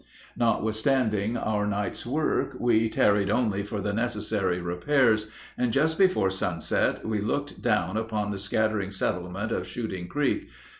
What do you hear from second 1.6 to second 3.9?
night's work, we tarried only for